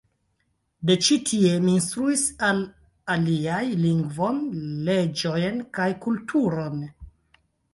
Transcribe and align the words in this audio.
De 0.89 0.95
ĉi 1.07 1.17
tie 1.31 1.51
ni 1.65 1.73
instruis 1.79 2.23
al 2.47 2.63
aliaj 3.17 3.61
lingvon, 3.83 4.41
leĝojn 4.89 5.63
kaj 5.79 5.91
kulturon. 6.07 6.83